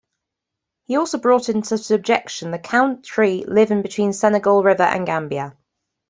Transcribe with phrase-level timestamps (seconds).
[0.85, 5.55] He also brought into subjection the country lying between the Senegal river and Gambia.